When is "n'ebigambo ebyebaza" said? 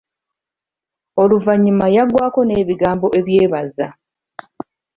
2.45-3.87